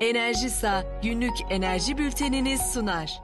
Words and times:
Enerjisa 0.00 0.84
günlük 1.02 1.32
enerji 1.50 1.98
bülteniniz 1.98 2.60
sunar. 2.60 3.22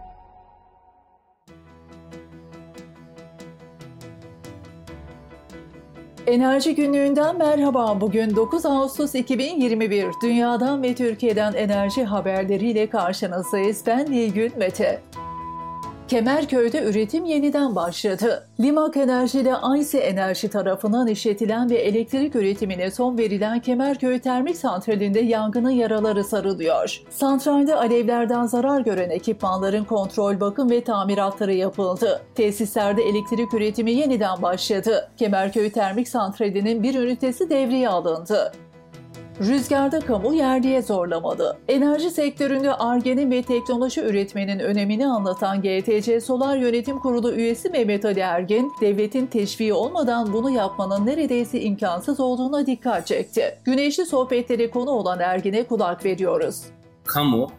Enerji 6.27 6.75
günlüğünden 6.75 7.39
merhaba. 7.39 8.01
Bugün 8.01 8.37
9 8.37 8.67
Ağustos 8.67 9.15
2021. 9.15 10.07
Dünyadan 10.23 10.83
ve 10.83 10.95
Türkiye'den 10.95 11.53
enerji 11.53 12.05
haberleriyle 12.05 12.91
karşınızdayız. 12.91 13.85
Ben 13.87 14.11
Nilgün 14.11 14.59
Mete. 14.59 15.03
Kemerköy'de 16.13 16.83
üretim 16.83 17.25
yeniden 17.25 17.77
başladı. 17.77 18.47
Limak 18.61 18.97
Enerji 18.97 19.41
ile 19.41 19.57
Ayse 19.57 19.99
Enerji 19.99 20.49
tarafından 20.49 21.07
işletilen 21.07 21.71
ve 21.71 21.75
elektrik 21.75 22.37
üretimine 22.37 22.91
son 22.91 23.19
verilen 23.19 23.61
Kemerköy 23.61 24.19
Termik 24.19 24.57
Santrali'nde 24.57 25.21
yangının 25.21 25.71
yaraları 25.71 26.25
sarılıyor. 26.25 27.03
Santralde 27.11 27.75
alevlerden 27.75 28.47
zarar 28.47 28.81
gören 28.81 29.11
ekipmanların 29.11 29.85
kontrol, 29.85 30.41
bakım 30.41 30.71
ve 30.71 30.85
tamiratları 30.85 31.55
yapıldı. 31.55 32.23
Tesislerde 32.35 33.03
elektrik 33.03 33.55
üretimi 33.55 33.93
yeniden 33.93 34.43
başladı. 34.43 35.11
Kemerköy 35.17 35.71
Termik 35.71 36.09
Santrali'nin 36.09 36.83
bir 36.83 36.95
ünitesi 36.95 37.51
devreye 37.51 37.89
alındı. 37.89 38.53
Rüzgarda 39.41 40.01
kamu 40.01 40.35
yerliye 40.35 40.83
zorlamadı. 40.83 41.59
Enerji 41.69 42.11
sektöründe 42.11 42.75
ARGE'nin 42.75 43.31
ve 43.31 43.43
teknoloji 43.43 44.01
üretmenin 44.01 44.59
önemini 44.59 45.07
anlatan 45.07 45.63
GTC 45.63 46.21
Solar 46.21 46.57
Yönetim 46.57 46.99
Kurulu 46.99 47.33
üyesi 47.33 47.71
Mehmet 47.71 48.05
Ali 48.05 48.21
Ergin, 48.21 48.73
devletin 48.81 49.27
teşviği 49.27 49.73
olmadan 49.73 50.33
bunu 50.33 50.51
yapmanın 50.51 51.07
neredeyse 51.07 51.61
imkansız 51.61 52.21
olduğuna 52.21 52.67
dikkat 52.67 53.07
çekti. 53.07 53.59
Güneşli 53.65 54.07
sohbetlere 54.07 54.71
konu 54.71 54.91
olan 54.91 55.21
Ergin'e 55.21 55.65
kulak 55.65 56.05
veriyoruz. 56.05 56.63
Kamu, 57.05 57.51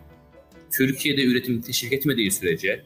Türkiye'de 0.72 1.24
üretim 1.24 1.62
teşvik 1.62 1.94
etmediği 1.94 2.32
sürece, 2.32 2.86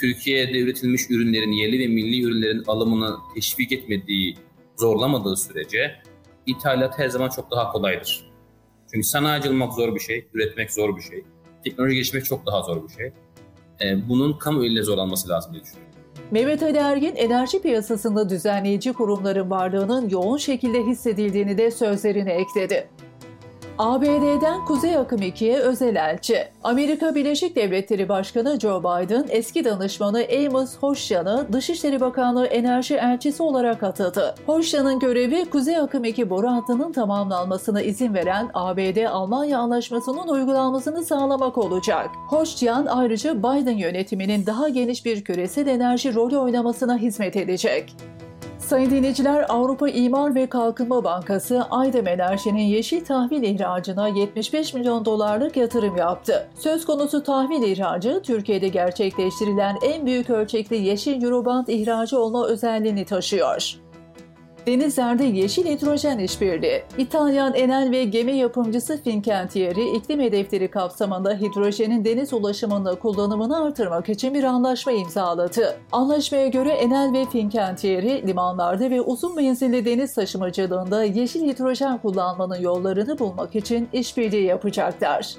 Türkiye'de 0.00 0.58
üretilmiş 0.58 1.10
ürünlerin, 1.10 1.52
yerli 1.52 1.78
ve 1.78 1.86
milli 1.86 2.22
ürünlerin 2.22 2.62
alımını 2.66 3.16
teşvik 3.34 3.72
etmediği, 3.72 4.36
zorlamadığı 4.76 5.36
sürece 5.36 5.96
ithalat 6.46 6.98
her 6.98 7.08
zaman 7.08 7.28
çok 7.28 7.50
daha 7.50 7.72
kolaydır. 7.72 8.30
Çünkü 8.92 9.06
sanayici 9.06 9.48
olmak 9.48 9.72
zor 9.72 9.94
bir 9.94 10.00
şey, 10.00 10.28
üretmek 10.34 10.72
zor 10.72 10.96
bir 10.96 11.02
şey. 11.02 11.24
Teknoloji 11.64 11.94
gelişmek 11.94 12.24
çok 12.24 12.46
daha 12.46 12.62
zor 12.62 12.88
bir 12.88 12.92
şey. 12.92 13.12
Ee, 13.80 14.08
bunun 14.08 14.32
kamu 14.32 14.64
eliyle 14.64 14.82
zorlanması 14.82 15.28
lazım 15.28 15.52
diye 15.52 15.62
düşünüyorum. 15.62 15.86
Mehmet 16.30 16.62
Ali 16.62 16.78
Ergin, 16.78 17.16
enerji 17.16 17.62
piyasasında 17.62 18.28
düzenleyici 18.28 18.92
kurumların 18.92 19.50
varlığının 19.50 20.08
yoğun 20.08 20.36
şekilde 20.36 20.82
hissedildiğini 20.86 21.58
de 21.58 21.70
sözlerine 21.70 22.32
ekledi. 22.32 22.88
ABD'den 23.78 24.64
Kuzey 24.64 24.96
Akım 24.96 25.22
2'ye 25.22 25.58
özel 25.58 25.96
elçi. 25.96 26.48
Amerika 26.64 27.14
Birleşik 27.14 27.56
Devletleri 27.56 28.08
Başkanı 28.08 28.60
Joe 28.60 28.80
Biden, 28.80 29.24
eski 29.28 29.64
danışmanı 29.64 30.24
Amos 30.46 30.76
Hoşyan'ı 30.78 31.46
Dışişleri 31.52 32.00
Bakanlığı 32.00 32.46
Enerji 32.46 32.94
Elçisi 32.94 33.42
olarak 33.42 33.82
atadı. 33.82 34.34
Hoşyan'ın 34.46 34.98
görevi 34.98 35.44
Kuzey 35.44 35.76
Akım 35.76 36.04
2 36.04 36.30
boru 36.30 36.48
hattının 36.48 36.92
tamamlanmasına 36.92 37.82
izin 37.82 38.14
veren 38.14 38.50
ABD-Almanya 38.54 39.58
anlaşmasının 39.58 40.28
uygulanmasını 40.28 41.04
sağlamak 41.04 41.58
olacak. 41.58 42.10
Hoşyan 42.28 42.86
ayrıca 42.86 43.38
Biden 43.38 43.76
yönetiminin 43.76 44.46
daha 44.46 44.68
geniş 44.68 45.04
bir 45.04 45.24
küresel 45.24 45.66
enerji 45.66 46.14
rolü 46.14 46.36
oynamasına 46.36 46.98
hizmet 46.98 47.36
edecek. 47.36 47.96
Sayın 48.66 48.90
dinleyiciler, 48.90 49.46
Avrupa 49.48 49.88
İmar 49.88 50.34
ve 50.34 50.46
Kalkınma 50.46 51.04
Bankası 51.04 51.62
Aydem 51.70 52.08
Enerji'nin 52.08 52.62
yeşil 52.62 53.04
tahvil 53.04 53.42
ihracına 53.42 54.08
75 54.08 54.74
milyon 54.74 55.04
dolarlık 55.04 55.56
yatırım 55.56 55.96
yaptı. 55.96 56.48
Söz 56.54 56.86
konusu 56.86 57.22
tahvil 57.22 57.62
ihracı, 57.62 58.20
Türkiye'de 58.22 58.68
gerçekleştirilen 58.68 59.76
en 59.82 60.06
büyük 60.06 60.30
ölçekli 60.30 60.76
yeşil 60.76 61.22
Eurobond 61.22 61.66
ihracı 61.66 62.18
olma 62.18 62.46
özelliğini 62.46 63.04
taşıyor. 63.04 63.85
Denizlerde 64.66 65.24
yeşil 65.24 65.66
hidrojen 65.66 66.18
işbirliği. 66.18 66.82
İtalyan 66.98 67.54
enel 67.54 67.90
ve 67.90 68.04
gemi 68.04 68.36
yapımcısı 68.36 69.02
Fincantieri 69.02 69.96
iklim 69.96 70.20
hedefleri 70.20 70.70
kapsamında 70.70 71.32
hidrojenin 71.34 72.04
deniz 72.04 72.32
ulaşımında 72.32 72.94
kullanımını 72.94 73.64
artırmak 73.64 74.08
için 74.08 74.34
bir 74.34 74.44
anlaşma 74.44 74.92
imzaladı. 74.92 75.76
Anlaşmaya 75.92 76.48
göre 76.48 76.70
Enel 76.70 77.12
ve 77.12 77.24
Fincantieri 77.24 78.26
limanlarda 78.26 78.90
ve 78.90 79.00
uzun 79.00 79.36
menzilli 79.36 79.84
deniz 79.84 80.14
taşımacılığında 80.14 81.04
yeşil 81.04 81.48
hidrojen 81.48 81.98
kullanmanın 81.98 82.60
yollarını 82.60 83.18
bulmak 83.18 83.56
için 83.56 83.88
işbirliği 83.92 84.44
yapacaklar. 84.44 85.36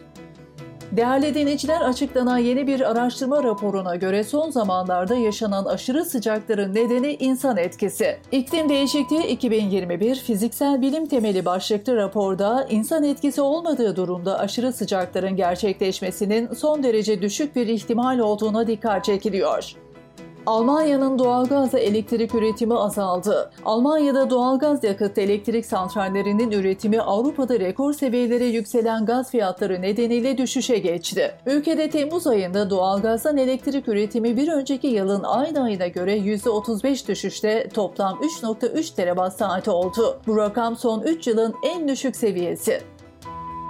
Değerli 0.91 1.35
dinleyiciler 1.35 1.81
açıklanan 1.81 2.37
yeni 2.37 2.67
bir 2.67 2.91
araştırma 2.91 3.43
raporuna 3.43 3.95
göre 3.95 4.23
son 4.23 4.49
zamanlarda 4.49 5.15
yaşanan 5.15 5.65
aşırı 5.65 6.05
sıcakların 6.05 6.75
nedeni 6.75 7.13
insan 7.19 7.57
etkisi. 7.57 8.17
İklim 8.31 8.69
Değişikliği 8.69 9.27
2021 9.27 10.15
fiziksel 10.15 10.81
bilim 10.81 11.07
temeli 11.07 11.45
başlıklı 11.45 11.95
raporda 11.95 12.67
insan 12.69 13.03
etkisi 13.03 13.41
olmadığı 13.41 13.95
durumda 13.95 14.39
aşırı 14.39 14.73
sıcakların 14.73 15.35
gerçekleşmesinin 15.35 16.53
son 16.53 16.83
derece 16.83 17.21
düşük 17.21 17.55
bir 17.55 17.67
ihtimal 17.67 18.19
olduğuna 18.19 18.67
dikkat 18.67 19.05
çekiliyor. 19.05 19.73
Almanya'nın 20.47 21.19
doğalgazla 21.19 21.79
elektrik 21.79 22.35
üretimi 22.35 22.73
azaldı. 22.73 23.51
Almanya'da 23.65 24.29
doğalgaz 24.29 24.83
yakıtlı 24.83 25.21
elektrik 25.21 25.65
santrallerinin 25.65 26.51
üretimi 26.51 27.01
Avrupa'da 27.01 27.59
rekor 27.59 27.93
seviyelere 27.93 28.45
yükselen 28.45 29.05
gaz 29.05 29.31
fiyatları 29.31 29.81
nedeniyle 29.81 30.37
düşüşe 30.37 30.77
geçti. 30.77 31.35
Ülkede 31.45 31.89
Temmuz 31.89 32.27
ayında 32.27 32.69
doğalgazdan 32.69 33.37
elektrik 33.37 33.87
üretimi 33.87 34.37
bir 34.37 34.47
önceki 34.47 34.87
yılın 34.87 35.23
aynı 35.23 35.63
ayına 35.63 35.87
göre 35.87 36.17
%35 36.17 37.07
düşüşte 37.07 37.69
toplam 37.73 38.17
3.3 38.17 38.95
terawatt 38.95 39.37
saati 39.37 39.71
oldu. 39.71 40.19
Bu 40.27 40.37
rakam 40.37 40.77
son 40.77 41.01
3 41.01 41.27
yılın 41.27 41.55
en 41.63 41.87
düşük 41.87 42.15
seviyesi. 42.15 42.81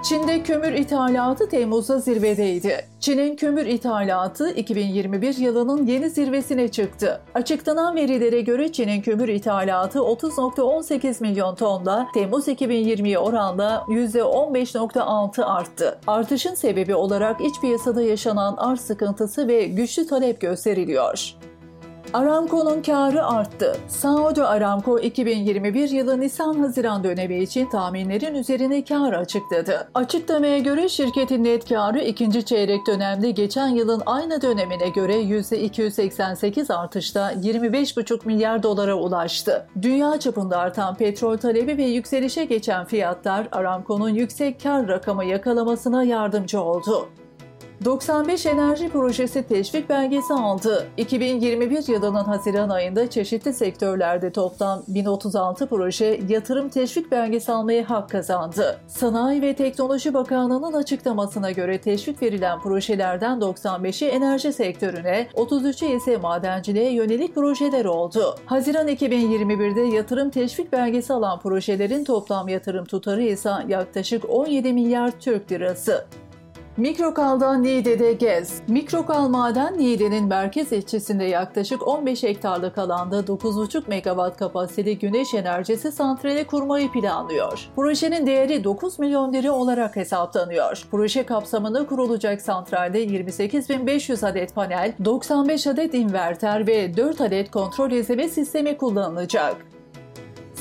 Çin'de 0.03 0.43
kömür 0.43 0.73
ithalatı 0.73 1.49
Temmuz'da 1.49 1.99
zirvedeydi. 1.99 2.85
Çin'in 2.99 3.35
kömür 3.35 3.65
ithalatı 3.65 4.51
2021 4.51 5.37
yılının 5.37 5.85
yeni 5.85 6.09
zirvesine 6.09 6.67
çıktı. 6.67 7.21
Açıklanan 7.35 7.95
verilere 7.95 8.41
göre 8.41 8.71
Çin'in 8.71 9.01
kömür 9.01 9.27
ithalatı 9.27 9.99
30.18 9.99 11.21
milyon 11.21 11.55
tonla 11.55 12.07
Temmuz 12.13 12.47
2020'ye 12.47 13.19
oranla 13.19 13.85
%15.6 13.87 15.43
arttı. 15.43 15.99
Artışın 16.07 16.55
sebebi 16.55 16.95
olarak 16.95 17.41
iç 17.41 17.61
piyasada 17.61 18.01
yaşanan 18.01 18.55
arz 18.57 18.81
sıkıntısı 18.81 19.47
ve 19.47 19.63
güçlü 19.63 20.07
talep 20.07 20.41
gösteriliyor. 20.41 21.35
Aramco'nun 22.13 22.81
karı 22.81 23.25
arttı. 23.25 23.77
Saudi 23.87 24.43
Aramco 24.43 24.99
2021 24.99 25.89
yılı 25.89 26.19
Nisan-Haziran 26.21 27.03
dönemi 27.03 27.43
için 27.43 27.69
tahminlerin 27.69 28.35
üzerine 28.35 28.83
kar 28.83 29.13
açıkladı. 29.13 29.89
Açıklamaya 29.93 30.57
göre 30.57 30.89
şirketin 30.89 31.43
net 31.43 31.69
karı 31.69 31.99
ikinci 31.99 32.45
çeyrek 32.45 32.87
dönemde 32.87 33.31
geçen 33.31 33.67
yılın 33.67 34.01
aynı 34.05 34.41
dönemine 34.41 34.89
göre 34.89 35.21
%288 35.21 36.73
artışla 36.73 37.33
25,5 37.33 38.25
milyar 38.25 38.63
dolara 38.63 38.95
ulaştı. 38.95 39.67
Dünya 39.81 40.19
çapında 40.19 40.57
artan 40.57 40.95
petrol 40.95 41.37
talebi 41.37 41.77
ve 41.77 41.83
yükselişe 41.83 42.45
geçen 42.45 42.85
fiyatlar 42.85 43.47
Aramco'nun 43.51 44.09
yüksek 44.09 44.63
kar 44.63 44.87
rakamı 44.87 45.25
yakalamasına 45.25 46.03
yardımcı 46.03 46.61
oldu. 46.61 47.09
95 47.85 48.45
Enerji 48.45 48.89
Projesi 48.89 49.43
teşvik 49.43 49.89
belgesi 49.89 50.33
aldı. 50.33 50.87
2021 50.97 51.87
yılının 51.87 52.23
Haziran 52.23 52.69
ayında 52.69 53.09
çeşitli 53.09 53.53
sektörlerde 53.53 54.31
toplam 54.31 54.83
1036 54.87 55.67
proje 55.67 56.19
yatırım 56.29 56.69
teşvik 56.69 57.11
belgesi 57.11 57.51
almaya 57.51 57.89
hak 57.89 58.09
kazandı. 58.09 58.79
Sanayi 58.87 59.41
ve 59.41 59.55
Teknoloji 59.55 60.13
Bakanlığı'nın 60.13 60.73
açıklamasına 60.73 61.51
göre 61.51 61.77
teşvik 61.81 62.21
verilen 62.21 62.59
projelerden 62.59 63.39
95'i 63.39 64.07
enerji 64.07 64.53
sektörüne, 64.53 65.27
33'ü 65.35 65.95
ise 65.97 66.17
madenciliğe 66.17 66.93
yönelik 66.93 67.35
projeler 67.35 67.85
oldu. 67.85 68.35
Haziran 68.45 68.87
2021'de 68.87 69.81
yatırım 69.95 70.29
teşvik 70.29 70.71
belgesi 70.71 71.13
alan 71.13 71.39
projelerin 71.39 72.03
toplam 72.03 72.47
yatırım 72.47 72.85
tutarı 72.85 73.23
ise 73.23 73.51
yaklaşık 73.67 74.29
17 74.29 74.73
milyar 74.73 75.11
Türk 75.19 75.51
lirası. 75.51 76.05
Mikrokal'dan 76.77 77.63
Niğde'de 77.63 78.13
gez. 78.13 78.61
Mikrokal 78.67 79.29
Maden 79.29 79.77
Niğde'nin 79.77 80.27
merkez 80.27 80.71
ilçesinde 80.71 81.23
yaklaşık 81.23 81.87
15 81.87 82.23
hektarlık 82.23 82.77
alanda 82.77 83.19
9,5 83.19 83.83
megawatt 83.87 84.37
kapasiteli 84.37 84.99
güneş 84.99 85.33
enerjisi 85.33 85.91
santrali 85.91 86.47
kurmayı 86.47 86.91
planlıyor. 86.91 87.69
Projenin 87.75 88.27
değeri 88.27 88.63
9 88.63 88.99
milyon 88.99 89.33
lira 89.33 89.51
olarak 89.51 89.95
hesaplanıyor. 89.95 90.83
Proje 90.91 91.25
kapsamında 91.25 91.85
kurulacak 91.85 92.41
santralde 92.41 93.05
28.500 93.05 94.27
adet 94.27 94.55
panel, 94.55 94.93
95 95.05 95.67
adet 95.67 95.93
inverter 95.93 96.67
ve 96.67 96.97
4 96.97 97.21
adet 97.21 97.51
kontrol 97.51 97.91
izleme 97.91 98.27
sistemi 98.27 98.77
kullanılacak. 98.77 99.76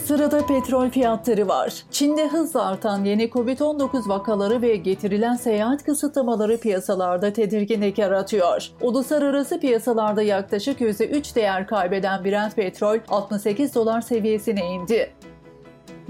Sırada 0.07 0.47
petrol 0.47 0.91
fiyatları 0.91 1.49
var. 1.49 1.75
Çin'de 1.91 2.29
hızla 2.29 2.67
artan 2.67 3.05
yeni 3.05 3.25
Covid-19 3.25 4.09
vakaları 4.09 4.63
ve 4.63 4.77
getirilen 4.77 5.35
seyahat 5.37 5.85
kısıtlamaları 5.85 6.61
piyasalarda 6.61 7.33
tedirginlik 7.33 7.99
yaratıyor. 7.99 8.69
Uluslararası 8.81 9.61
piyasalarda 9.61 10.23
yaklaşık 10.23 10.81
%3 10.81 11.35
değer 11.35 11.67
kaybeden 11.67 12.25
Brent 12.25 12.57
petrol 12.57 12.99
68 13.09 13.75
dolar 13.75 14.01
seviyesine 14.01 14.67
indi. 14.67 15.13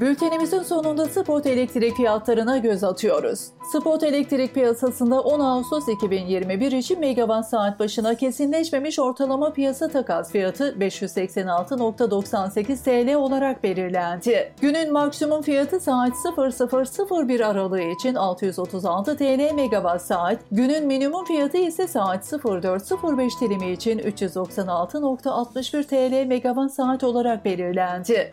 Bültenimizin 0.01 0.63
sonunda 0.63 1.07
spot 1.07 1.47
elektrik 1.47 1.97
fiyatlarına 1.97 2.59
göz 2.59 2.85
atıyoruz. 2.85 3.41
Spot 3.73 4.03
elektrik 4.03 4.55
piyasasında 4.55 5.21
10 5.21 5.41
Ağustos 5.41 5.89
2021 5.89 6.73
için 6.73 7.01
megawatt 7.01 7.49
saat 7.49 7.81
başına 7.81 8.15
kesinleşmemiş 8.15 8.99
ortalama 8.99 9.53
piyasa 9.53 9.89
takas 9.89 10.33
fiyatı 10.33 10.77
586.98 10.81 12.85
TL 12.85 13.15
olarak 13.15 13.65
belirlendi. 13.65 14.53
Günün 14.61 14.93
maksimum 14.93 15.43
fiyatı 15.43 15.81
saat 15.81 16.13
0001 17.11 17.41
aralığı 17.41 17.83
için 17.83 18.15
636 18.15 19.17
TL 19.17 19.55
megawatt 19.55 20.03
saat, 20.03 20.39
günün 20.51 20.87
minimum 20.87 21.25
fiyatı 21.25 21.59
ise 21.59 21.87
saat 21.87 22.33
0405 22.33 23.41
dilimi 23.41 23.73
için 23.73 23.99
396.61 23.99 25.85
TL 25.85 26.27
megawatt 26.27 26.73
saat 26.73 27.05
olarak 27.05 27.45
belirlendi. 27.45 28.33